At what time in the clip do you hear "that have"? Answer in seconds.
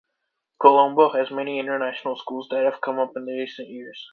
2.49-2.81